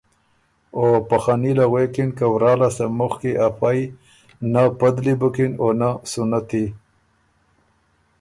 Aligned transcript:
او 0.77 0.85
په 1.09 1.15
خني 1.23 1.51
له 1.59 1.65
غوېکِن 1.71 2.09
که 2.17 2.25
ورا 2.33 2.53
لاسته 2.61 2.85
مُخکی 2.97 3.33
افئ 3.47 3.79
نۀ 4.51 4.63
پدلی 4.79 5.13
بُکِن 5.21 5.51
او 5.61 5.67
نۀ 5.79 5.89
سُنتی، 6.11 6.65